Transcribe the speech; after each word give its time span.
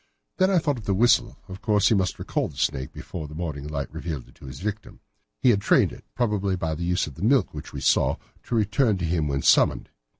Then 0.37 0.49
I 0.49 0.57
thought 0.57 0.79
of 0.79 0.85
the 0.85 0.95
whistle. 0.95 1.37
Of 1.47 1.61
course 1.61 1.89
he 1.89 1.93
must 1.93 2.17
recall 2.17 2.47
the 2.49 2.57
snake 2.57 2.91
before 2.91 3.27
the 3.27 3.35
morning 3.35 3.67
light 3.67 3.93
revealed 3.93 4.27
it 4.27 4.33
to 4.33 4.45
the 4.45 4.51
victim. 4.51 4.99
He 5.43 5.51
had 5.51 5.61
trained 5.61 5.91
it, 5.91 6.05
probably 6.15 6.55
by 6.55 6.73
the 6.73 6.81
use 6.83 7.05
of 7.05 7.13
the 7.13 7.21
milk 7.21 7.53
which 7.53 7.71
we 7.71 7.81
saw, 7.81 8.15
to 8.45 8.55
return 8.55 8.97
to 8.97 9.05
him 9.05 9.27
when 9.27 9.43
summoned. 9.43 9.89